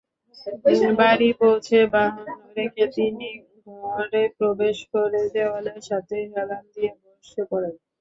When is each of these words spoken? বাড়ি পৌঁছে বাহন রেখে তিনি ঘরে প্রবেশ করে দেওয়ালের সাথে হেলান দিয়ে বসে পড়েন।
বাড়ি 0.99 1.29
পৌঁছে 1.39 1.77
বাহন 1.93 2.27
রেখে 2.57 2.85
তিনি 2.95 3.29
ঘরে 3.67 4.23
প্রবেশ 4.37 4.77
করে 4.93 5.21
দেওয়ালের 5.35 5.81
সাথে 5.89 6.15
হেলান 6.31 6.63
দিয়ে 6.73 6.91
বসে 7.01 7.41
পড়েন। 7.49 7.75